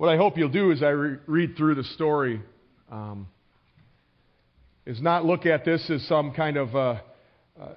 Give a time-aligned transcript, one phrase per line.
[0.00, 2.40] what I hope you'll do as I re- read through the story
[2.90, 3.28] um,
[4.86, 6.78] is not look at this as some kind of uh,
[7.60, 7.74] uh,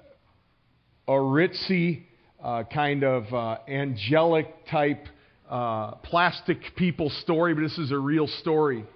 [1.06, 2.04] a ritzy,
[2.42, 5.06] uh, kind of uh, angelic type
[5.50, 8.86] uh, plastic people story, but this is a real story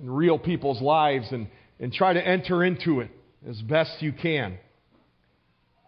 [0.00, 1.46] in real people's lives and,
[1.78, 3.10] and try to enter into it
[3.46, 4.56] as best you can.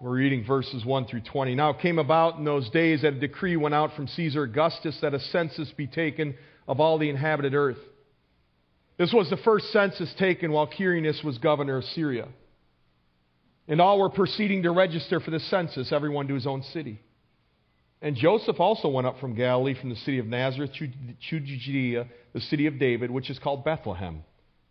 [0.02, 1.54] We're reading verses 1 through 20.
[1.54, 4.98] Now it came about in those days that a decree went out from Caesar Augustus
[5.02, 6.36] that a census be taken
[6.66, 7.76] of all the inhabited earth.
[8.96, 12.28] This was the first census taken while Quirinius was governor of Syria.
[13.68, 16.98] And all were proceeding to register for the census, everyone to his own city.
[18.00, 22.40] And Joseph also went up from Galilee, from the city of Nazareth to Judea, the
[22.40, 24.24] city of David, which is called Bethlehem,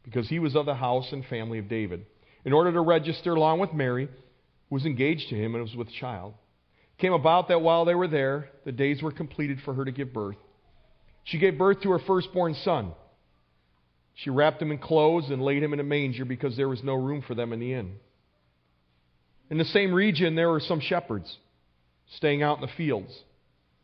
[0.04, 2.08] because he was of the house and family of David,
[2.46, 4.10] in order to register along with Mary,
[4.70, 6.34] who was engaged to him and was with child.
[6.98, 9.92] It came about that while they were there, the days were completed for her to
[9.92, 10.38] give birth.
[11.24, 12.94] She gave birth to her firstborn son.
[14.16, 16.96] She wrapped him in clothes and laid him in a manger because there was no
[16.96, 17.96] room for them in the inn.
[19.50, 21.38] In the same region, there were some shepherds
[22.16, 23.18] staying out in the fields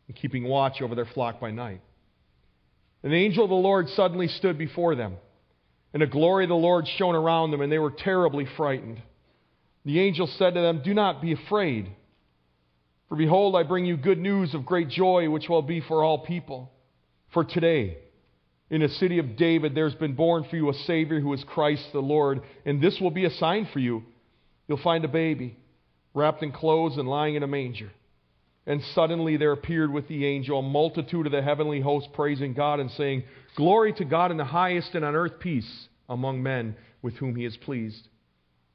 [0.06, 1.80] and keeping watch over their flock by night.
[3.02, 5.16] An angel of the Lord suddenly stood before them,
[5.92, 9.00] and the glory of the Lord shone around them, and they were terribly frightened.
[9.86, 11.88] The angel said to them, Do not be afraid,
[13.08, 16.18] for behold, I bring you good news of great joy, which will be for all
[16.18, 16.72] people.
[17.32, 17.98] For today,
[18.68, 21.84] in the city of David, there's been born for you a Savior who is Christ
[21.92, 24.02] the Lord, and this will be a sign for you.
[24.66, 25.56] You'll find a baby
[26.14, 27.92] wrapped in clothes and lying in a manger.
[28.66, 32.80] And suddenly there appeared with the angel a multitude of the heavenly host praising God
[32.80, 33.22] and saying,
[33.54, 37.44] Glory to God in the highest, and on earth peace among men with whom he
[37.44, 38.08] is pleased.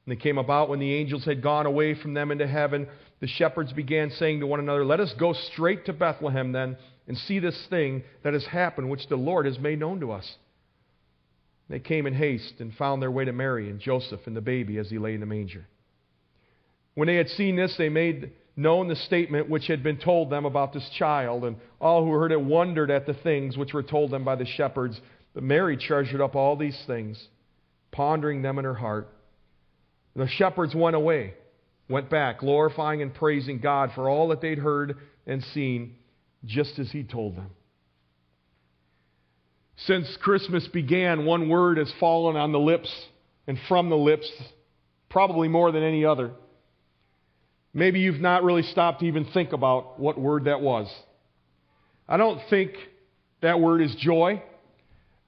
[0.04, 2.88] And it came about when the angels had gone away from them into heaven,
[3.20, 7.16] the shepherds began saying to one another, Let us go straight to Bethlehem then and
[7.16, 10.36] see this thing that has happened, which the Lord has made known to us.
[11.68, 14.78] They came in haste and found their way to Mary and Joseph and the baby
[14.78, 15.66] as he lay in the manger.
[16.94, 20.44] When they had seen this, they made known the statement which had been told them
[20.44, 24.10] about this child, and all who heard it wondered at the things which were told
[24.10, 25.00] them by the shepherds.
[25.32, 27.28] But Mary treasured up all these things,
[27.92, 29.08] pondering them in her heart.
[30.14, 31.34] The shepherds went away,
[31.88, 35.96] went back, glorifying and praising God for all that they'd heard and seen,
[36.44, 37.50] just as He told them.
[39.76, 42.90] Since Christmas began, one word has fallen on the lips
[43.46, 44.30] and from the lips,
[45.08, 46.32] probably more than any other.
[47.74, 50.92] Maybe you've not really stopped to even think about what word that was.
[52.06, 52.72] I don't think
[53.40, 54.42] that word is joy.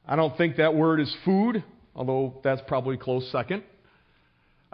[0.07, 3.63] I don't think that word is food, although that's probably close second.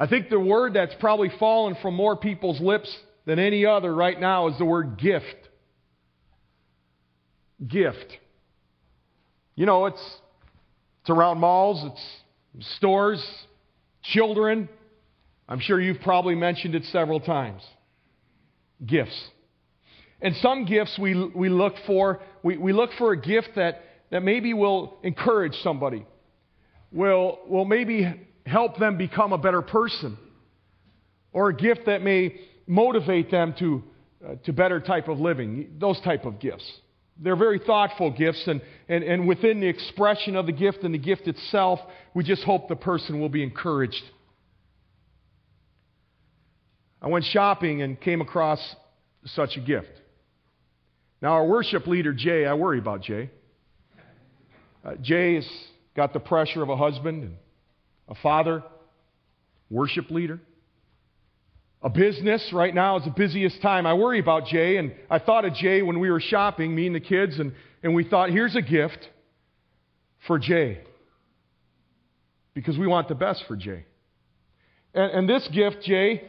[0.01, 2.93] I think the word that's probably fallen from more people's lips
[3.27, 5.27] than any other right now is the word gift.
[7.69, 8.19] Gift.
[9.55, 10.03] You know, it's,
[11.03, 13.23] it's around malls, it's stores,
[14.03, 14.71] children,
[15.51, 17.63] I'm sure you've probably mentioned it several times.
[18.87, 19.29] Gifts.
[20.23, 24.23] And some gifts we, we look for, we, we look for a gift that, that
[24.23, 26.07] maybe will encourage somebody,
[26.93, 28.15] will, will maybe
[28.47, 30.17] help them become a better person,
[31.33, 33.83] or a gift that may motivate them to,
[34.25, 36.69] uh, to better type of living, those type of gifts.
[37.23, 40.99] They're very thoughtful gifts, and, and, and within the expression of the gift and the
[40.99, 41.81] gift itself,
[42.15, 44.03] we just hope the person will be encouraged
[47.03, 48.61] I went shopping and came across
[49.25, 49.91] such a gift.
[51.23, 53.31] Now, our worship leader, Jay, I worry about Jay.
[54.85, 55.49] Uh, Jay's
[55.97, 57.37] got the pressure of a husband and
[58.09, 58.63] a father,
[59.71, 60.41] worship leader.
[61.83, 63.87] A business right now is the busiest time.
[63.87, 66.95] I worry about Jay, and I thought of Jay when we were shopping, me and
[66.95, 67.53] the kids, and,
[67.83, 69.09] and we thought, here's a gift
[70.27, 70.81] for Jay.
[72.53, 73.87] Because we want the best for Jay.
[74.93, 76.29] And, and this gift, Jay,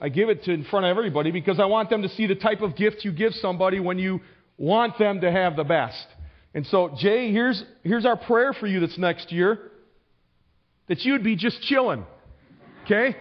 [0.00, 2.34] I give it to in front of everybody because I want them to see the
[2.34, 4.20] type of gift you give somebody when you
[4.58, 6.06] want them to have the best.
[6.52, 9.70] And so, Jay, here's, here's our prayer for you this next year
[10.88, 12.04] that you'd be just chilling.
[12.84, 13.16] Okay?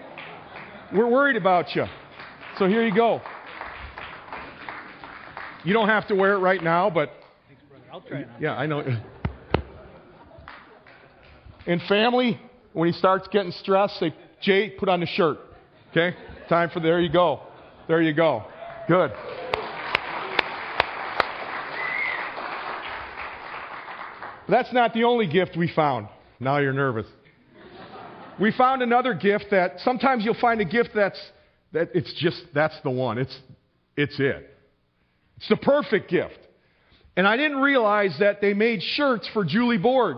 [0.93, 1.85] We're worried about you.
[2.57, 3.21] So here you go.
[5.63, 7.11] You don't have to wear it right now, but.
[7.47, 7.85] Thanks, brother.
[7.91, 8.27] I'll try it.
[8.39, 8.83] Yeah, I know.
[11.65, 12.39] In family,
[12.73, 15.39] when he starts getting stressed, say, Jay, put on the shirt.
[15.91, 16.15] Okay?
[16.47, 17.41] Time for, there you go.
[17.87, 18.43] There you go.
[18.87, 19.11] Good.
[24.47, 26.07] That's not the only gift we found.
[26.39, 27.07] Now you're nervous.
[28.39, 31.19] We found another gift that sometimes you'll find a gift that's
[31.71, 33.17] that it's just that's the one.
[33.17, 33.37] It's
[33.95, 34.49] it's it.
[35.37, 36.39] It's the perfect gift.
[37.17, 40.17] And I didn't realize that they made shirts for Julie Borg.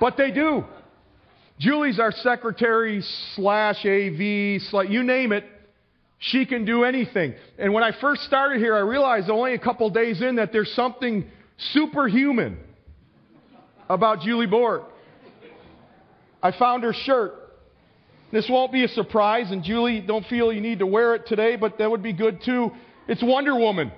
[0.00, 0.64] But they do.
[1.58, 3.02] Julie's our secretary
[3.34, 5.44] slash AV, slash, you name it.
[6.20, 7.34] She can do anything.
[7.58, 10.72] And when I first started here, I realized only a couple days in that there's
[10.72, 11.28] something
[11.72, 12.58] superhuman
[13.88, 14.82] about Julie Borg.
[16.42, 17.34] I found her shirt.
[18.30, 21.56] This won't be a surprise, and Julie, don't feel you need to wear it today,
[21.56, 22.70] but that would be good too.
[23.08, 23.90] It's Wonder Woman.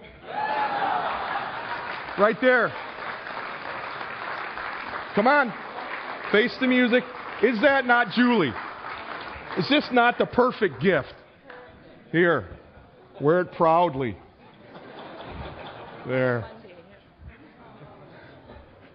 [2.18, 2.72] Right there.
[5.14, 5.52] Come on.
[6.30, 7.02] Face the music.
[7.42, 8.52] Is that not Julie?
[9.58, 11.12] Is this not the perfect gift?
[12.12, 12.46] Here.
[13.20, 14.16] Wear it proudly.
[16.06, 16.48] There.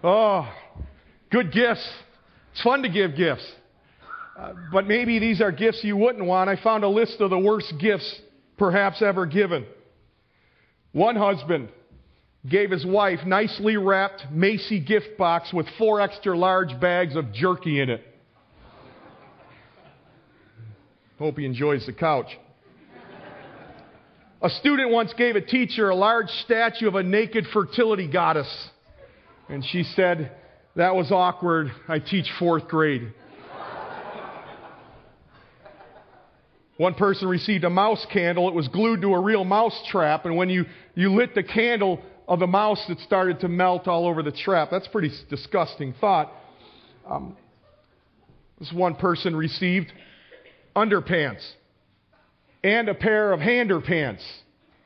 [0.02, 0.48] Oh,
[1.30, 1.86] good gifts.
[2.56, 3.46] It's fun to give gifts.
[4.38, 6.48] Uh, but maybe these are gifts you wouldn't want.
[6.48, 8.18] I found a list of the worst gifts
[8.56, 9.66] perhaps ever given.
[10.92, 11.68] One husband
[12.48, 17.78] gave his wife nicely wrapped Macy gift box with four extra large bags of jerky
[17.78, 18.02] in it.
[21.18, 22.38] Hope he enjoys the couch.
[24.40, 28.48] A student once gave a teacher a large statue of a naked fertility goddess.
[29.50, 30.32] And she said,
[30.76, 31.72] That was awkward.
[31.88, 33.12] I teach fourth grade.
[36.76, 38.46] One person received a mouse candle.
[38.48, 40.26] It was glued to a real mouse trap.
[40.26, 44.06] And when you, you lit the candle of the mouse, it started to melt all
[44.06, 44.68] over the trap.
[44.70, 46.30] That's pretty disgusting thought.
[47.08, 47.38] Um,
[48.58, 49.90] this one person received
[50.74, 51.46] underpants
[52.62, 54.22] and a pair of hander pants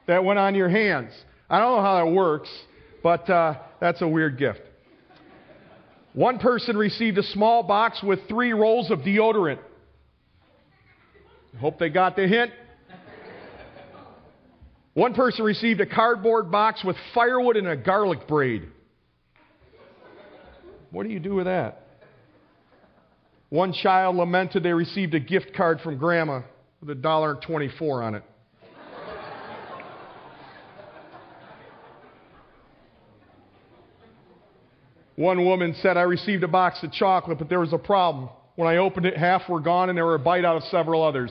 [0.06, 1.12] that went on your hands.
[1.48, 2.48] I don't know how that works,
[3.02, 4.60] but uh, that's a weird gift.
[6.12, 9.58] One person received a small box with three rolls of deodorant.
[11.60, 12.52] Hope they got the hint.
[14.94, 18.68] One person received a cardboard box with firewood and a garlic braid.
[20.90, 21.86] What do you do with that?
[23.48, 26.42] One child lamented they received a gift card from grandma
[26.80, 28.24] with a dollar twenty-four on it.
[35.20, 38.30] One woman said, I received a box of chocolate, but there was a problem.
[38.56, 41.02] When I opened it, half were gone and there were a bite out of several
[41.02, 41.30] others.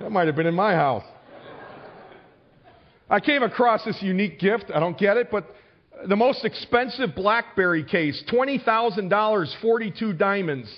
[0.00, 1.04] that might have been in my house.
[3.10, 4.72] I came across this unique gift.
[4.74, 5.54] I don't get it, but
[6.08, 10.74] the most expensive Blackberry case, $20,000, 42 diamonds.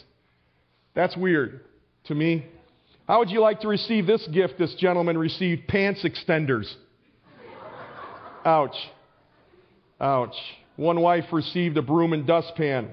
[0.97, 1.61] That's weird
[2.07, 2.47] to me.
[3.07, 5.69] How would you like to receive this gift this gentleman received?
[5.69, 6.67] Pants extenders.
[8.45, 8.75] Ouch.
[10.01, 10.35] Ouch.
[10.77, 12.91] One wife received a broom and dustpan.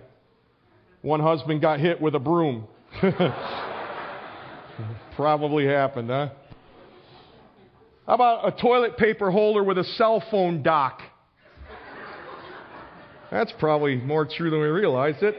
[1.02, 2.68] One husband got hit with a broom.
[5.16, 6.30] Probably happened, huh?
[8.08, 11.02] How about a toilet paper holder with a cell phone dock?
[13.32, 15.36] That's probably more true than we realized it.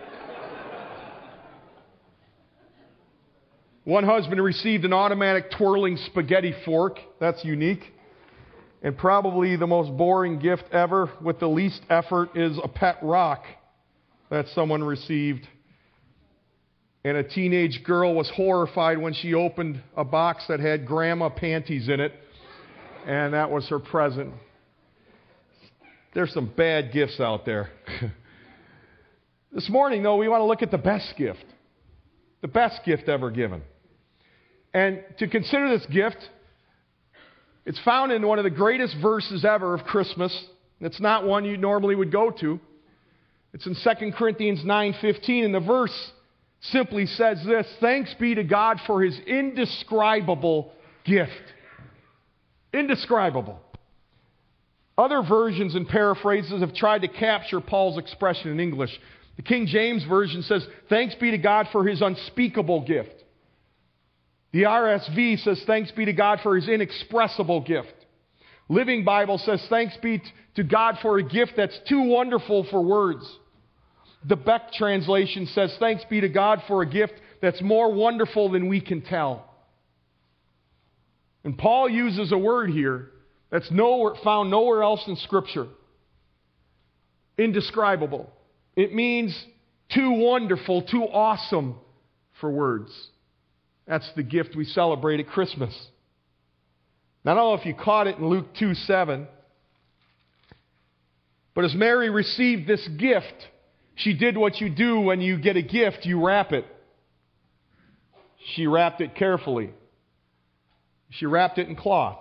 [3.84, 6.98] One husband received an automatic twirling spaghetti fork.
[7.20, 7.93] That's unique.
[8.84, 13.42] And probably the most boring gift ever with the least effort is a pet rock
[14.30, 15.48] that someone received.
[17.02, 21.88] And a teenage girl was horrified when she opened a box that had grandma panties
[21.88, 22.12] in it,
[23.06, 24.34] and that was her present.
[26.12, 27.70] There's some bad gifts out there.
[29.52, 31.44] this morning, though, we want to look at the best gift,
[32.42, 33.62] the best gift ever given.
[34.74, 36.18] And to consider this gift,
[37.66, 40.46] it's found in one of the greatest verses ever of Christmas.
[40.80, 42.60] It's not one you normally would go to.
[43.52, 46.12] It's in 2 Corinthians 9:15 and the verse
[46.60, 50.72] simply says this, thanks be to God for his indescribable
[51.04, 51.30] gift.
[52.72, 53.60] Indescribable.
[54.96, 58.98] Other versions and paraphrases have tried to capture Paul's expression in English.
[59.36, 63.23] The King James Version says, Thanks be to God for his unspeakable gift.
[64.54, 67.92] The RSV says, Thanks be to God for his inexpressible gift.
[68.68, 70.22] Living Bible says, Thanks be
[70.54, 73.28] to God for a gift that's too wonderful for words.
[74.28, 78.68] The Beck translation says, Thanks be to God for a gift that's more wonderful than
[78.68, 79.44] we can tell.
[81.42, 83.10] And Paul uses a word here
[83.50, 85.66] that's nowhere, found nowhere else in Scripture.
[87.36, 88.32] Indescribable.
[88.76, 89.36] It means
[89.92, 91.74] too wonderful, too awesome
[92.40, 92.92] for words.
[93.86, 95.74] That's the gift we celebrate at Christmas.
[97.24, 99.26] Now, I don't know if you caught it in Luke 2 7.
[101.54, 103.48] But as Mary received this gift,
[103.94, 106.66] she did what you do when you get a gift you wrap it.
[108.54, 109.70] She wrapped it carefully.
[111.10, 112.18] She wrapped it in cloth.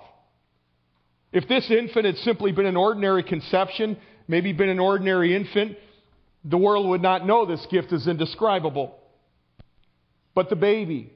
[1.31, 5.77] If this infant had simply been an ordinary conception, maybe been an ordinary infant,
[6.45, 8.95] the world would not know this gift is indescribable.
[10.35, 11.11] But the baby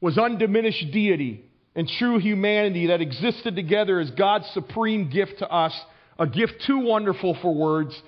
[0.00, 5.78] was undiminished deity and true humanity that existed together as God's supreme gift to us,
[6.18, 8.00] a gift too wonderful for words.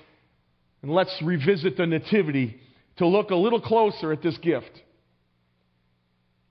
[0.81, 2.59] And let's revisit the Nativity
[2.97, 4.71] to look a little closer at this gift.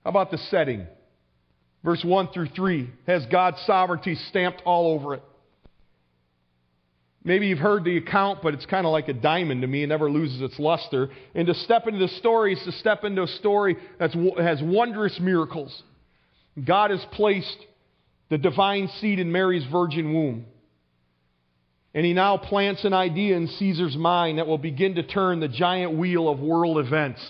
[0.03, 0.87] How about the setting?
[1.83, 5.23] Verse 1 through 3 has God's sovereignty stamped all over it.
[7.25, 9.83] Maybe you've heard the account, but it's kind of like a diamond to me.
[9.83, 11.09] It never loses its luster.
[11.33, 15.17] And to step into the story is to step into a story that has wondrous
[15.21, 15.83] miracles.
[16.61, 17.57] God has placed
[18.29, 20.45] the divine seed in Mary's virgin womb.
[21.93, 25.47] And he now plants an idea in Caesar's mind that will begin to turn the
[25.47, 27.25] giant wheel of world events.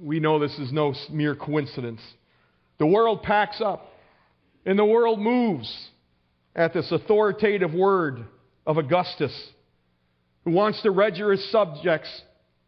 [0.00, 2.00] We know this is no mere coincidence.
[2.78, 3.92] The world packs up,
[4.66, 5.72] and the world moves
[6.54, 8.24] at this authoritative word
[8.66, 9.32] of Augustus,
[10.44, 12.08] who wants to register his subjects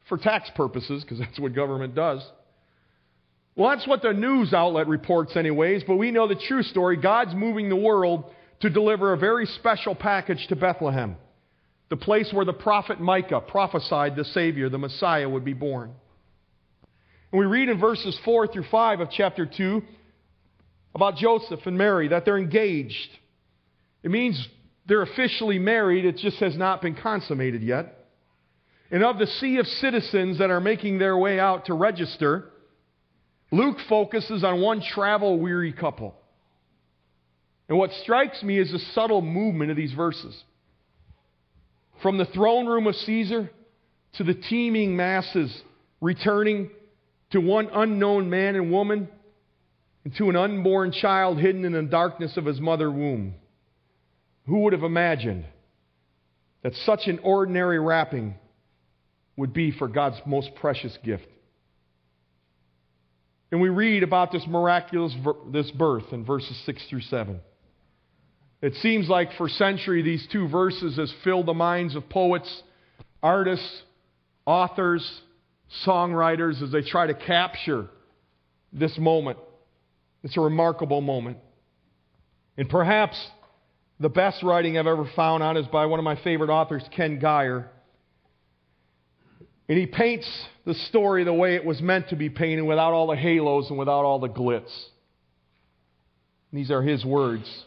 [0.08, 2.24] for tax purposes, because that's what government does.
[3.54, 6.96] Well, that's what the news outlet reports, anyways, but we know the true story.
[6.96, 8.24] God's moving the world
[8.60, 11.16] to deliver a very special package to Bethlehem,
[11.88, 15.92] the place where the prophet Micah prophesied the Savior, the Messiah, would be born.
[17.32, 19.82] And we read in verses 4 through 5 of chapter 2
[20.94, 23.08] about Joseph and Mary that they're engaged.
[24.06, 24.48] It means
[24.86, 28.06] they're officially married, it just has not been consummated yet.
[28.88, 32.44] And of the sea of citizens that are making their way out to register,
[33.50, 36.14] Luke focuses on one travel weary couple.
[37.68, 40.40] And what strikes me is the subtle movement of these verses.
[42.00, 43.50] From the throne room of Caesar
[44.18, 45.52] to the teeming masses
[46.00, 46.70] returning
[47.32, 49.08] to one unknown man and woman
[50.04, 53.34] and to an unborn child hidden in the darkness of his mother womb.
[54.46, 55.44] Who would have imagined
[56.62, 58.34] that such an ordinary wrapping
[59.36, 61.26] would be for God's most precious gift?
[63.50, 65.14] And we read about this miraculous
[65.52, 67.40] this birth in verses 6 through 7.
[68.62, 72.62] It seems like for centuries these two verses has filled the minds of poets,
[73.22, 73.82] artists,
[74.44, 75.20] authors,
[75.84, 77.88] songwriters as they try to capture
[78.72, 79.38] this moment.
[80.22, 81.38] It's a remarkable moment.
[82.56, 83.16] And perhaps
[83.98, 87.18] the best writing I've ever found on is by one of my favorite authors, Ken
[87.18, 87.70] Gire.
[89.68, 90.28] And he paints
[90.64, 93.78] the story the way it was meant to be painted without all the halos and
[93.78, 94.70] without all the glitz.
[96.52, 97.64] These are his words.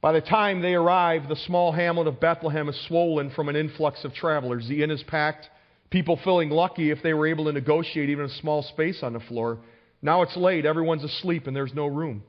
[0.00, 4.04] By the time they arrive, the small hamlet of Bethlehem is swollen from an influx
[4.04, 4.66] of travelers.
[4.68, 5.48] The inn is packed,
[5.90, 9.20] people feeling lucky if they were able to negotiate even a small space on the
[9.20, 9.58] floor.
[10.00, 12.24] Now it's late, everyone's asleep, and there's no room.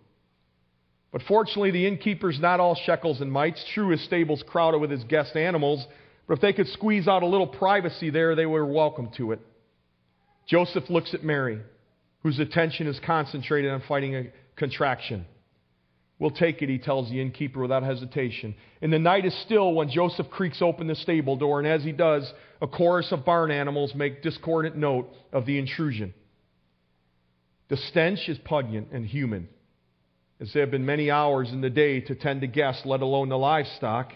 [1.14, 3.64] But fortunately, the innkeeper's not all shekels and mites.
[3.76, 5.86] True, his stable's crowded with his guest animals,
[6.28, 9.40] but if they could squeeze out a little privacy there, they were welcome to it.
[10.48, 11.62] Joseph looks at Mary,
[12.24, 14.24] whose attention is concentrated on fighting a
[14.56, 15.28] contraction.
[16.18, 18.56] We'll take it, he tells the innkeeper without hesitation.
[18.82, 21.92] And the night is still when Joseph creaks open the stable door, and as he
[21.92, 26.16] does, a chorus of barn animals make discordant note of the intrusion.
[27.70, 29.48] The stench is pungent and human
[30.44, 33.30] as there have been many hours in the day to tend to guests, let alone
[33.30, 34.12] the livestock.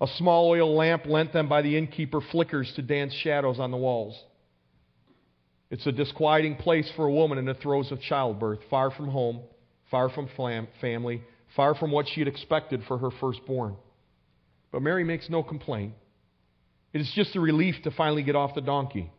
[0.00, 3.76] A small oil lamp lent them by the innkeeper flickers to dance shadows on the
[3.76, 4.16] walls.
[5.68, 9.40] It's a disquieting place for a woman in the throes of childbirth, far from home,
[9.90, 10.28] far from
[10.80, 11.20] family,
[11.56, 13.74] far from what she had expected for her firstborn.
[14.70, 15.94] But Mary makes no complaint.
[16.92, 19.10] It is just a relief to finally get off the donkey.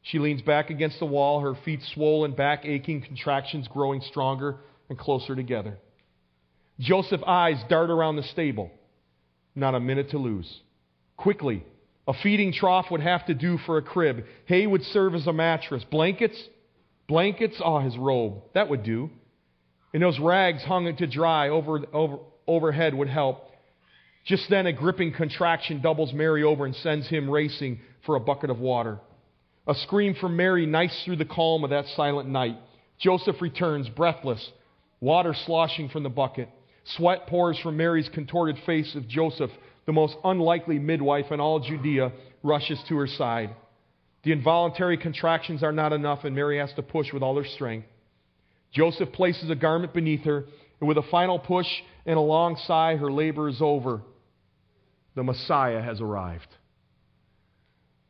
[0.00, 4.56] She leans back against the wall, her feet swollen, back aching, contractions growing stronger
[4.88, 5.78] and closer together.
[6.78, 8.70] Joseph's eyes dart around the stable.
[9.54, 10.60] Not a minute to lose.
[11.16, 11.64] Quickly,
[12.06, 14.24] a feeding trough would have to do for a crib.
[14.44, 15.82] Hay would serve as a mattress.
[15.90, 16.40] Blankets?
[17.08, 17.60] Blankets?
[17.64, 18.42] Oh, his robe.
[18.54, 19.10] That would do.
[19.94, 23.50] And those rags hung to dry over, over, overhead would help.
[24.26, 28.50] Just then, a gripping contraction doubles Mary over and sends him racing for a bucket
[28.50, 28.98] of water.
[29.66, 32.56] A scream from Mary knifes through the calm of that silent night.
[32.98, 34.50] Joseph returns, breathless,
[35.06, 36.48] water sloshing from the bucket.
[36.96, 39.52] Sweat pours from Mary's contorted face as Joseph,
[39.86, 42.10] the most unlikely midwife in all Judea,
[42.42, 43.50] rushes to her side.
[44.24, 47.86] The involuntary contractions are not enough, and Mary has to push with all her strength.
[48.72, 50.44] Joseph places a garment beneath her,
[50.80, 51.68] and with a final push
[52.04, 54.02] and a long sigh, her labor is over.
[55.14, 56.48] The Messiah has arrived.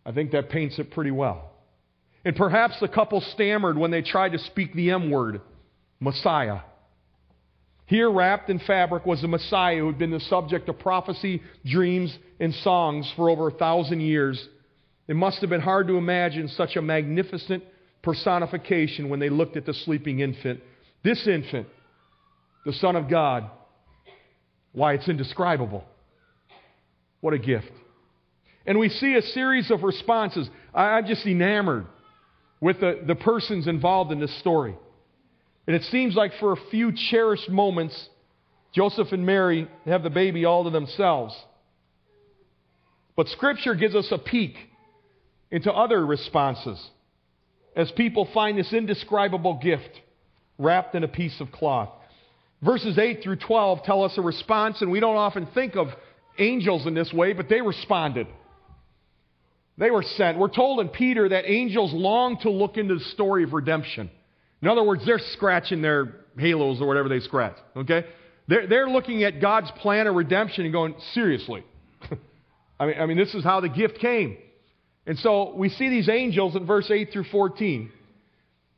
[0.07, 1.51] I think that paints it pretty well.
[2.25, 5.43] And perhaps the couple stammered when they tried to speak the M word
[6.01, 6.61] Messiah.
[7.87, 12.17] Here, wrapped in fabric, was the Messiah who had been the subject of prophecy, dreams,
[12.41, 14.49] and songs for over a thousand years.
[15.07, 17.63] It must have been hard to imagine such a magnificent
[18.03, 20.61] personification when they looked at the sleeping infant.
[21.05, 21.69] This infant,
[22.65, 23.49] the Son of God,
[24.73, 25.85] why, it's indescribable.
[27.21, 27.71] What a gift.
[28.67, 30.51] And we see a series of responses.
[30.75, 31.87] I'm just enamored
[32.61, 34.75] with the, the persons involved in this story.
[35.67, 38.09] And it seems like for a few cherished moments,
[38.73, 41.35] Joseph and Mary have the baby all to themselves.
[43.17, 44.55] But Scripture gives us a peek
[45.51, 46.85] into other responses
[47.75, 49.91] as people find this indescribable gift
[50.59, 51.91] wrapped in a piece of cloth.
[52.63, 55.89] Verses 8 through 12 tell us a response, and we don't often think of
[56.39, 58.27] angels in this way, but they responded.
[59.79, 60.39] They were sent.
[60.39, 64.11] We're told in Peter that angels long to look into the story of redemption.
[64.63, 67.57] In other words, they're scratching their halos or whatever they scratch.
[67.77, 68.05] Okay?
[68.49, 71.65] They're, they're looking at God's plan of redemption and going, seriously.
[72.81, 74.39] I, mean, I mean, this is how the gift came.
[75.07, 77.91] And so we see these angels in verse 8 through 14.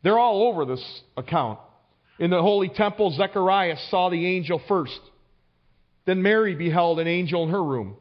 [0.03, 1.59] They're all over this account.
[2.19, 4.99] In the holy temple, Zechariah saw the angel first.
[6.05, 7.97] Then Mary beheld an angel in her room.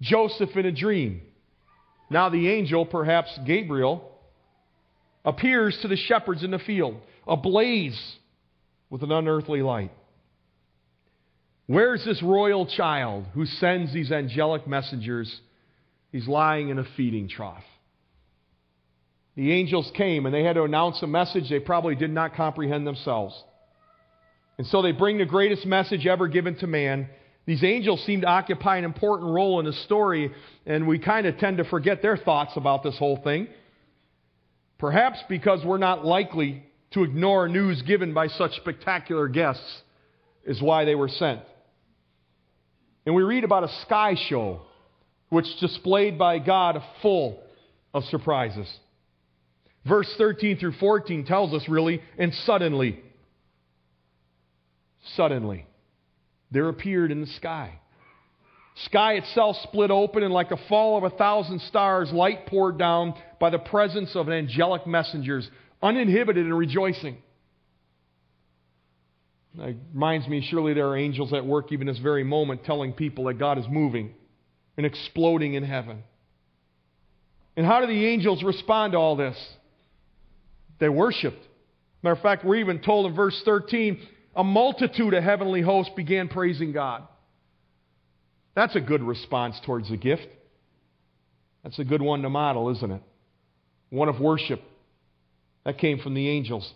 [0.00, 1.22] Joseph in a dream.
[2.10, 4.11] Now the angel, perhaps Gabriel,
[5.24, 8.00] appears to the shepherds in the field, ablaze
[8.90, 9.92] with an unearthly light.
[11.66, 15.40] Where's this royal child who sends these angelic messengers?
[16.10, 17.64] He's lying in a feeding trough.
[19.36, 22.86] The angels came and they had to announce a message they probably did not comprehend
[22.86, 23.34] themselves.
[24.58, 27.08] And so they bring the greatest message ever given to man.
[27.46, 30.30] These angels seem to occupy an important role in the story,
[30.66, 33.48] and we kind of tend to forget their thoughts about this whole thing.
[34.82, 36.60] Perhaps because we're not likely
[36.90, 39.82] to ignore news given by such spectacular guests,
[40.44, 41.38] is why they were sent.
[43.06, 44.62] And we read about a sky show
[45.28, 47.40] which displayed by God full
[47.94, 48.66] of surprises.
[49.86, 53.00] Verse 13 through 14 tells us really, and suddenly,
[55.14, 55.64] suddenly,
[56.50, 57.78] there appeared in the sky.
[58.74, 63.14] Sky itself split open, and like a fall of a thousand stars, light poured down
[63.38, 65.48] by the presence of angelic messengers,
[65.82, 67.18] uninhibited and rejoicing.
[69.58, 73.24] It reminds me, surely there are angels at work even this very moment telling people
[73.24, 74.14] that God is moving
[74.78, 76.02] and exploding in heaven.
[77.56, 79.36] And how do the angels respond to all this?
[80.80, 81.46] They worshiped.
[82.02, 84.00] Matter of fact, we're even told in verse 13
[84.34, 87.06] a multitude of heavenly hosts began praising God.
[88.54, 90.26] That's a good response towards the gift.
[91.62, 93.02] That's a good one to model, isn't it?
[93.90, 94.60] One of worship.
[95.64, 96.70] That came from the angels.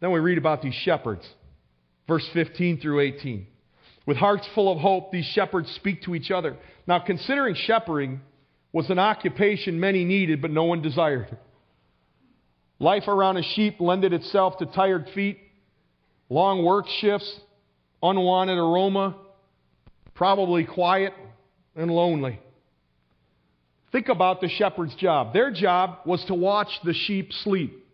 [0.00, 1.26] Then we read about these shepherds.
[2.06, 3.46] Verse 15 through 18.
[4.04, 6.56] With hearts full of hope, these shepherds speak to each other.
[6.86, 8.20] Now, considering shepherding
[8.72, 11.36] was an occupation many needed, but no one desired.
[12.78, 15.38] Life around a sheep lended itself to tired feet,
[16.28, 17.40] long work shifts,
[18.02, 19.16] unwanted aroma,
[20.16, 21.14] probably quiet
[21.76, 22.40] and lonely.
[23.92, 25.32] Think about the shepherd's job.
[25.32, 27.86] Their job was to watch the sheep sleep.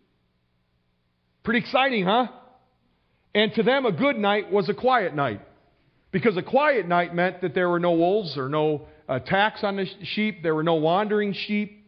[1.43, 2.27] Pretty exciting, huh?
[3.35, 5.41] And to them, a good night was a quiet night.
[6.11, 9.85] Because a quiet night meant that there were no wolves or no attacks on the
[10.03, 11.85] sheep, there were no wandering sheep.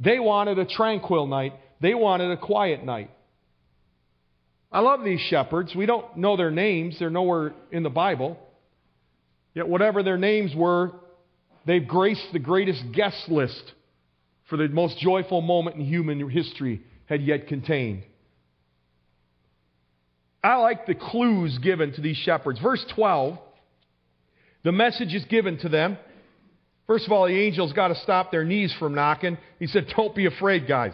[0.00, 3.10] They wanted a tranquil night, they wanted a quiet night.
[4.72, 5.72] I love these shepherds.
[5.74, 8.38] We don't know their names, they're nowhere in the Bible.
[9.54, 10.92] Yet, whatever their names were,
[11.66, 13.72] they've graced the greatest guest list
[14.48, 18.02] for the most joyful moment in human history had yet contained.
[20.42, 22.58] I like the clues given to these shepherds.
[22.60, 23.38] Verse 12,
[24.62, 25.96] the message is given to them.
[26.86, 29.38] First of all, the angels got to stop their knees from knocking.
[29.58, 30.92] He said, Don't be afraid, guys.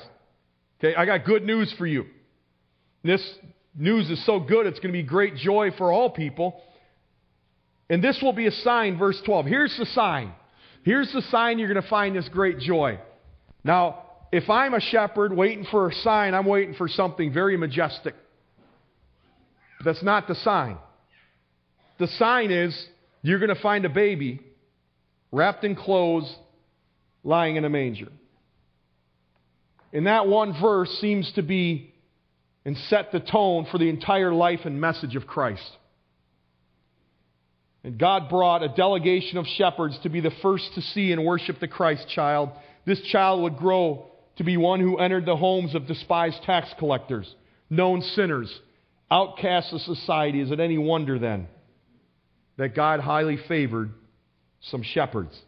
[0.79, 2.07] Okay, I got good news for you.
[3.03, 3.23] This
[3.77, 6.61] news is so good, it's going to be great joy for all people.
[7.91, 9.47] And this will be a sign, verse 12.
[9.47, 10.33] Here's the sign.
[10.85, 13.01] Here's the sign you're going to find this great joy.
[13.65, 18.15] Now, if I'm a shepherd waiting for a sign, I'm waiting for something very majestic.
[19.79, 20.79] But that's not the sign.
[21.99, 22.87] The sign is
[23.23, 24.41] you're going to find a baby
[25.33, 26.33] wrapped in clothes
[27.25, 28.09] lying in a manger.
[29.93, 31.93] And that one verse seems to be
[32.65, 35.77] and set the tone for the entire life and message of Christ.
[37.83, 41.61] And God brought a delegation of shepherds to be the first to see and worship
[41.61, 42.51] the Christ child.
[42.85, 47.35] This child would grow to be one who entered the homes of despised tax collectors,
[47.69, 48.53] known sinners,
[49.11, 51.49] outcasts of society, is it any wonder then
[52.57, 53.91] that God highly favored
[54.61, 55.39] some shepherds?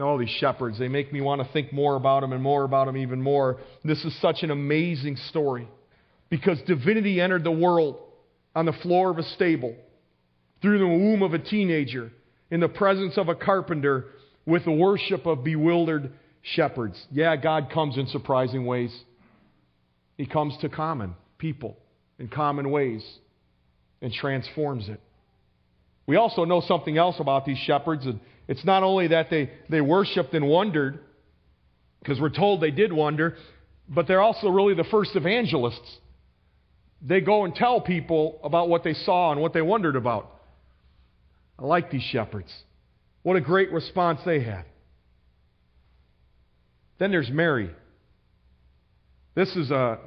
[0.00, 2.86] all these shepherds, they make me want to think more about them and more about
[2.86, 3.58] them even more.
[3.82, 5.66] This is such an amazing story
[6.30, 7.98] because divinity entered the world
[8.54, 9.74] on the floor of a stable,
[10.60, 12.10] through the womb of a teenager,
[12.50, 14.06] in the presence of a carpenter,
[14.46, 17.00] with the worship of bewildered shepherds.
[17.10, 18.96] Yeah, God comes in surprising ways.
[20.16, 21.76] He comes to common people
[22.18, 23.04] in common ways
[24.00, 25.00] and transforms it.
[26.06, 28.06] We also know something else about these shepherds.
[28.06, 31.00] And it's not only that they, they worshiped and wondered,
[32.00, 33.36] because we're told they did wonder,
[33.88, 35.98] but they're also really the first evangelists.
[37.02, 40.32] They go and tell people about what they saw and what they wondered about.
[41.58, 42.52] I like these shepherds.
[43.22, 44.64] What a great response they had.
[46.98, 47.70] Then there's Mary.
[49.34, 49.98] This is a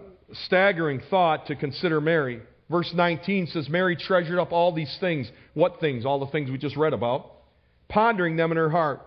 [0.46, 2.42] staggering thought to consider Mary.
[2.70, 5.30] Verse 19 says, Mary treasured up all these things.
[5.54, 6.06] What things?
[6.06, 7.32] All the things we just read about.
[7.90, 9.02] Pondering them in her heart.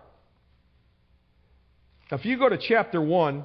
[2.11, 3.44] Now, if you go to chapter 1,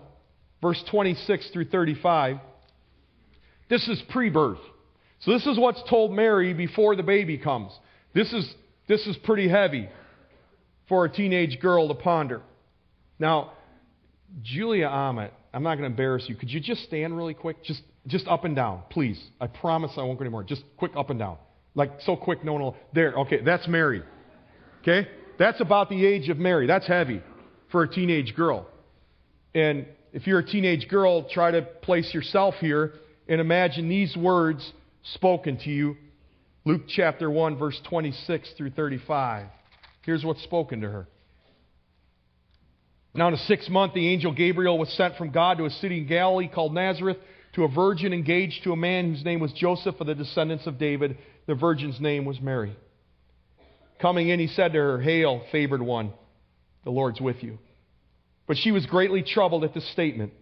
[0.62, 2.38] verse 26 through 35,
[3.70, 4.60] this is pre birth.
[5.22, 7.72] So, this is what's told Mary before the baby comes.
[8.14, 8.54] This is,
[8.90, 9.88] this is pretty heavy
[10.90, 12.42] for a teenage girl to ponder.
[13.20, 13.54] Now,
[14.42, 16.36] Julia Ahmet, I'm not going to embarrass you.
[16.36, 17.64] Could you just stand really quick?
[17.64, 19.22] Just, just up and down, please.
[19.40, 20.44] I promise I won't go anymore.
[20.44, 21.38] Just quick up and down.
[21.76, 22.76] Like so quick, no one will.
[22.94, 24.02] There, okay, that's Mary.
[24.82, 25.08] Okay?
[25.38, 26.68] That's about the age of Mary.
[26.68, 27.22] That's heavy
[27.72, 28.68] for a teenage girl.
[29.54, 32.94] And if you're a teenage girl, try to place yourself here
[33.28, 34.74] and imagine these words
[35.14, 35.96] spoken to you.
[36.66, 39.48] Luke chapter 1, verse 26 through 35.
[40.02, 41.08] Here's what's spoken to her.
[43.14, 46.00] Now, in the sixth month, the angel Gabriel was sent from God to a city
[46.00, 47.18] in Galilee called Nazareth
[47.54, 50.78] to a virgin engaged to a man whose name was Joseph of the descendants of
[50.78, 51.18] David.
[51.48, 52.76] The virgin's name was Mary.
[54.00, 56.14] Coming in, he said to her, Hail, favored one,
[56.84, 57.58] the Lord's with you.
[58.48, 60.34] But she was greatly troubled at this statement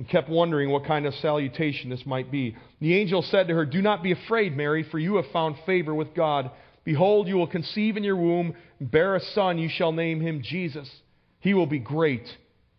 [0.00, 2.56] and kept wondering what kind of salutation this might be.
[2.80, 5.94] The angel said to her, Do not be afraid, Mary, for you have found favor
[5.94, 6.50] with God.
[6.84, 10.40] Behold, you will conceive in your womb, and bear a son, you shall name him
[10.42, 10.90] Jesus.
[11.40, 12.26] He will be great.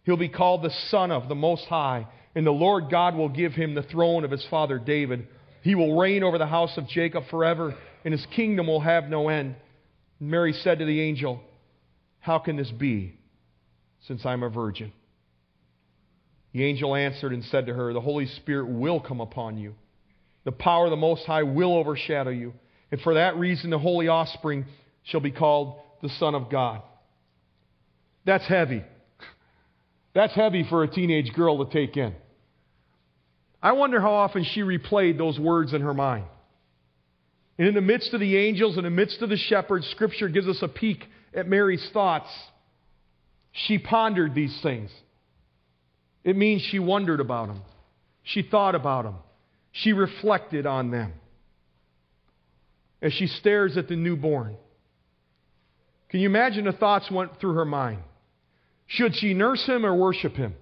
[0.03, 3.53] He'll be called the Son of the Most High, and the Lord God will give
[3.53, 5.27] him the throne of his father David.
[5.61, 9.29] He will reign over the house of Jacob forever, and his kingdom will have no
[9.29, 9.57] end.
[10.19, 11.39] Mary said to the angel,
[12.19, 13.13] How can this be,
[14.07, 14.91] since I'm a virgin?
[16.53, 19.75] The angel answered and said to her, The Holy Spirit will come upon you.
[20.43, 22.53] The power of the Most High will overshadow you.
[22.91, 24.65] And for that reason, the holy offspring
[25.03, 26.81] shall be called the Son of God.
[28.25, 28.83] That's heavy.
[30.13, 32.13] That's heavy for a teenage girl to take in.
[33.63, 36.25] I wonder how often she replayed those words in her mind.
[37.57, 40.47] And in the midst of the angels, in the midst of the shepherds, Scripture gives
[40.47, 42.29] us a peek at Mary's thoughts.
[43.51, 44.89] She pondered these things.
[46.23, 47.61] It means she wondered about them.
[48.23, 49.15] She thought about them.
[49.71, 51.13] She reflected on them.
[53.01, 54.55] As she stares at the newborn,
[56.09, 58.03] can you imagine the thoughts went through her mind?
[58.85, 60.53] Should she nurse him or worship him?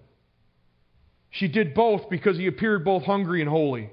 [1.32, 3.89] She did both because he appeared both hungry and holy.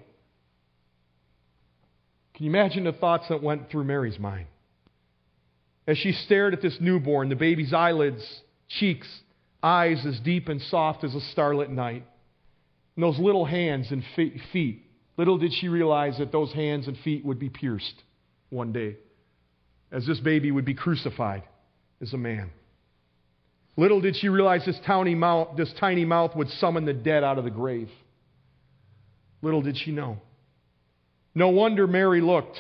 [2.35, 4.47] Can you imagine the thoughts that went through Mary's mind?
[5.87, 8.23] As she stared at this newborn, the baby's eyelids,
[8.69, 9.09] cheeks,
[9.67, 12.07] eyes as deep and soft as a starlit night,
[12.95, 14.83] and those little hands and feet.
[15.17, 18.03] Little did she realize that those hands and feet would be pierced
[18.51, 18.97] one day
[19.91, 21.43] as this baby would be crucified
[22.01, 22.51] as a man.
[23.77, 27.39] Little did she realize this tiny mouth, this tiny mouth would summon the dead out
[27.39, 27.91] of the grave.
[29.43, 30.21] Little did she know.
[31.35, 32.57] No wonder Mary looked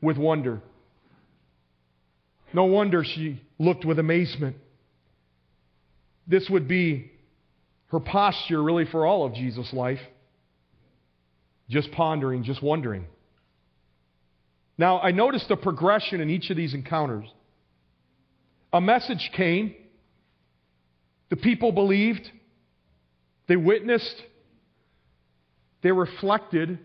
[0.00, 0.62] with wonder.
[2.52, 4.56] No wonder she looked with amazement
[6.30, 7.10] this would be
[7.88, 9.98] her posture really for all of Jesus' life.
[11.68, 13.06] Just pondering, just wondering.
[14.78, 17.26] Now, I noticed a progression in each of these encounters.
[18.72, 19.74] A message came,
[21.30, 22.30] the people believed,
[23.48, 24.22] they witnessed,
[25.82, 26.78] they reflected,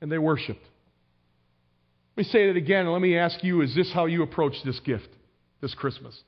[0.00, 0.64] and they worshiped.
[2.16, 4.80] Let me say that again, let me ask you is this how you approach this
[4.80, 5.08] gift
[5.60, 6.18] this Christmas?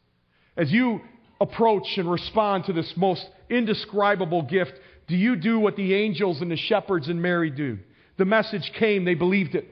[0.57, 1.01] As you
[1.41, 4.73] approach and respond to this most indescribable gift,
[5.09, 7.79] do you do what the angels and the shepherds and Mary do?
[8.17, 9.69] The message came, they believed it,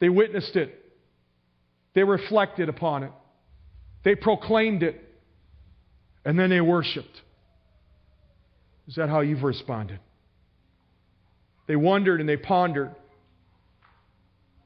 [0.00, 0.78] they witnessed it,
[1.94, 3.12] they reflected upon it,
[4.04, 5.02] they proclaimed it,
[6.24, 7.20] and then they worshiped.
[8.88, 9.98] Is that how you've responded?
[11.66, 12.94] They wondered and they pondered.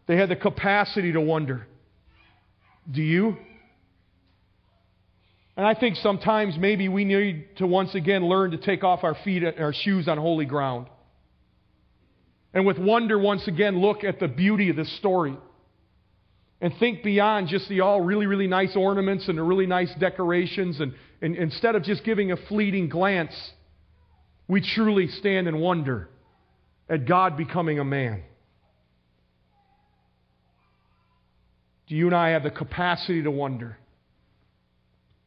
[0.07, 1.67] They had the capacity to wonder.
[2.91, 3.37] Do you?
[5.57, 9.15] And I think sometimes maybe we need to once again learn to take off our
[9.25, 10.89] feet, our shoes on holy ground.
[12.53, 15.37] And with wonder, once again, look at the beauty of this story.
[16.61, 20.81] And think beyond just the all really, really nice ornaments and the really nice decorations.
[20.81, 23.35] And, and instead of just giving a fleeting glance,
[24.49, 26.09] we truly stand and wonder
[26.89, 28.23] at God becoming a man.
[31.89, 33.79] Do you and I have the capacity to wonder?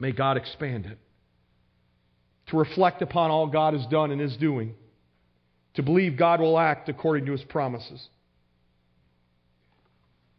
[0.00, 0.98] May God expand it.
[2.48, 4.74] To reflect upon all God has done and is doing.
[5.74, 8.08] To believe God will act according to his promises.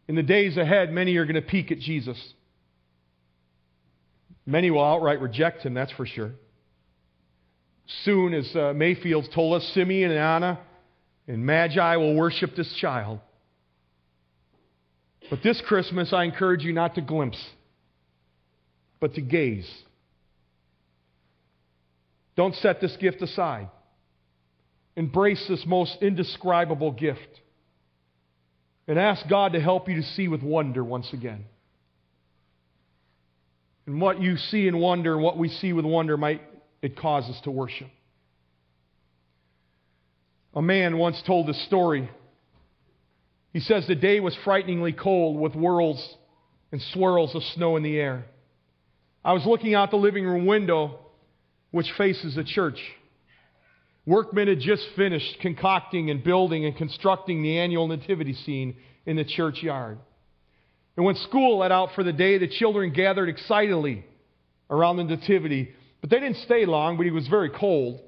[0.08, 2.18] In the days ahead, many are going to peek at Jesus.
[4.44, 6.32] Many will outright reject him, that's for sure.
[8.04, 10.58] Soon, as uh, Mayfield told us, Simeon and Anna
[11.28, 13.20] and Magi will worship this child.
[15.30, 17.42] But this Christmas, I encourage you not to glimpse,
[19.02, 19.68] but to gaze.
[22.36, 23.68] Don't set this gift aside.
[24.94, 27.40] Embrace this most indescribable gift.
[28.86, 31.46] And ask God to help you to see with wonder once again.
[33.86, 36.40] And what you see in wonder, what we see with wonder, might
[36.80, 37.88] it cause us to worship.
[40.54, 42.08] A man once told this story
[43.52, 46.16] he says the day was frighteningly cold with whirls
[46.70, 48.26] and swirls of snow in the air.
[49.24, 50.98] I was looking out the living room window,
[51.70, 52.78] which faces the church.
[54.04, 59.24] Workmen had just finished concocting and building and constructing the annual nativity scene in the
[59.24, 59.98] churchyard.
[60.96, 64.04] And when school let out for the day, the children gathered excitedly
[64.68, 65.70] around the nativity.
[66.00, 68.00] But they didn't stay long, but it was very cold,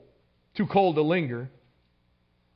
[0.57, 1.48] too cold to linger.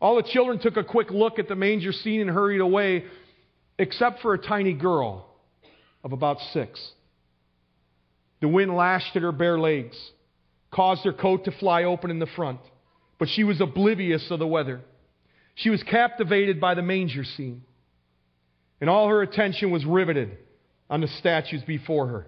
[0.00, 3.04] All the children took a quick look at the manger scene and hurried away,
[3.78, 5.28] except for a tiny girl
[6.02, 6.92] of about six.
[8.40, 9.96] The wind lashed at her bare legs,
[10.70, 12.60] caused her coat to fly open in the front,
[13.18, 14.80] but she was oblivious of the weather.
[15.54, 17.62] She was captivated by the manger scene,
[18.80, 20.38] and all her attention was riveted
[20.88, 22.26] on the statues before her.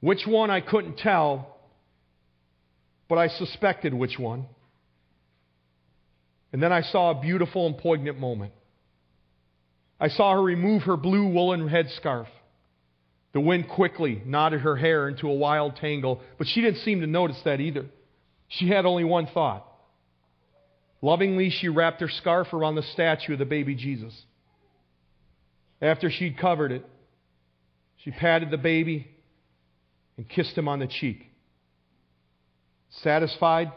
[0.00, 1.56] Which one I couldn't tell,
[3.08, 4.46] but I suspected which one.
[6.52, 8.52] And then I saw a beautiful and poignant moment.
[9.98, 12.26] I saw her remove her blue woolen headscarf.
[13.34, 17.06] The wind quickly knotted her hair into a wild tangle, but she didn't seem to
[17.06, 17.84] notice that either.
[18.48, 19.66] She had only one thought.
[21.02, 24.14] Lovingly, she wrapped her scarf around the statue of the baby Jesus.
[25.82, 26.86] After she'd covered it,
[27.98, 29.08] she patted the baby
[30.16, 31.26] and kissed him on the cheek.
[33.02, 33.72] Satisfied,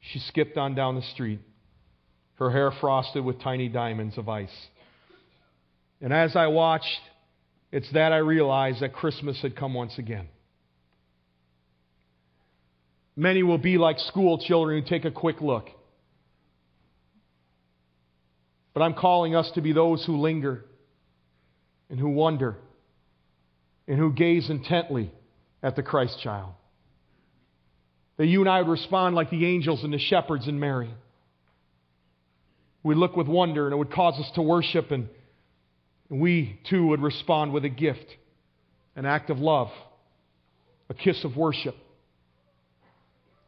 [0.00, 1.40] she skipped on down the street
[2.36, 4.68] her hair frosted with tiny diamonds of ice.
[6.00, 7.00] And as I watched,
[7.74, 10.28] it's that I realized that Christmas had come once again.
[13.16, 15.66] Many will be like school children who take a quick look.
[18.74, 20.64] But I'm calling us to be those who linger
[21.90, 22.54] and who wonder
[23.88, 25.10] and who gaze intently
[25.60, 26.52] at the Christ child.
[28.18, 30.94] That you and I would respond like the angels and the shepherds and Mary
[32.84, 35.08] we look with wonder and it would cause us to worship, and
[36.08, 38.06] we too would respond with a gift,
[38.96, 39.68] an act of love,
[40.88, 41.76] a kiss of worship,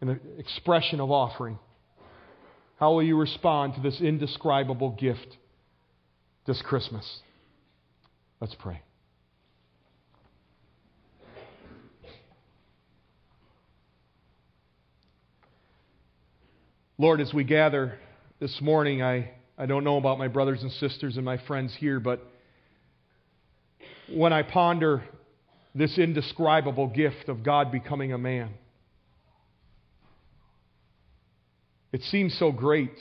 [0.01, 1.59] an expression of offering.
[2.79, 5.37] How will you respond to this indescribable gift
[6.47, 7.21] this Christmas?
[8.41, 8.83] Let's pray.
[16.99, 17.99] Lord, as we gather
[18.41, 22.01] this morning, I, I don't know about my brothers and sisters and my friends here,
[22.01, 22.27] but
[24.13, 25.03] when I ponder
[25.75, 28.51] this indescribable gift of God becoming a man,
[31.93, 32.93] it seems so great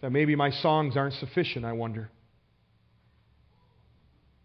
[0.00, 2.10] that maybe my songs aren't sufficient, I wonder.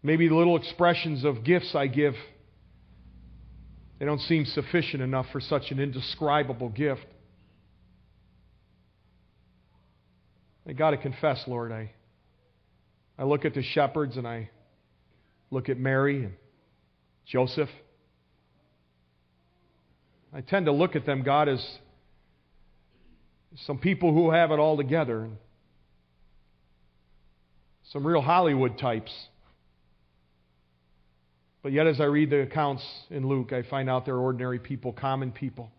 [0.02, 2.14] Maybe the little expressions of gifts I give,
[3.98, 7.06] they don't seem sufficient enough for such an indescribable gift.
[10.68, 11.92] I got to confess, Lord, I,
[13.18, 14.50] I look at the shepherds and I
[15.50, 16.34] look at Mary and
[17.24, 17.70] Joseph.
[20.32, 21.64] I tend to look at them, God, as
[23.66, 25.28] some people who have it all together.
[27.92, 29.12] Some real Hollywood types.
[31.62, 34.92] But yet, as I read the accounts in Luke, I find out they're ordinary people,
[34.92, 35.70] common people.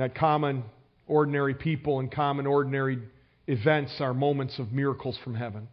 [0.00, 0.64] that common,
[1.06, 2.98] ordinary people and common, ordinary
[3.50, 5.66] events are moments of miracles from heaven.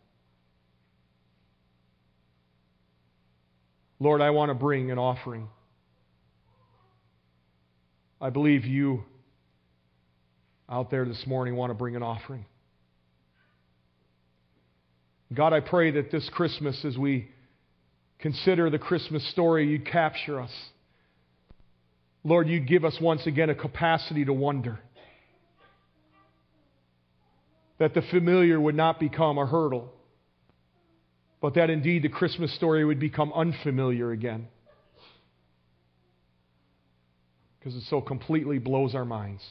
[3.99, 5.47] Lord, I want to bring an offering.
[8.19, 9.03] I believe you
[10.67, 12.45] out there this morning want to bring an offering.
[15.31, 17.29] God, I pray that this Christmas, as we
[18.17, 20.51] consider the Christmas story, you'd capture us.
[22.23, 24.79] Lord, you'd give us once again a capacity to wonder.
[27.79, 29.93] That the familiar would not become a hurdle,
[31.41, 34.47] but that indeed the Christmas story would become unfamiliar again.
[37.59, 39.43] Because it so completely blows our minds.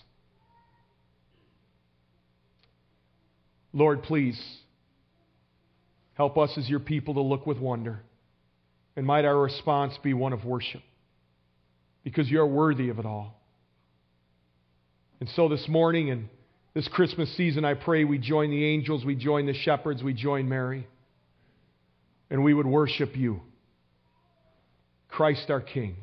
[3.73, 4.41] Lord, please
[6.15, 8.01] help us as your people to look with wonder.
[8.97, 10.81] And might our response be one of worship
[12.03, 13.39] because you're worthy of it all.
[15.21, 16.29] And so this morning and
[16.77, 20.47] this Christmas season, I pray we join the angels, we join the shepherds, we join
[20.47, 20.87] Mary,
[22.29, 23.41] and we would worship you,
[25.09, 25.97] Christ our King.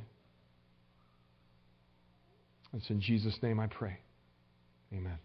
[2.76, 4.00] It's in Jesus' name I pray.
[4.92, 5.20] Amen.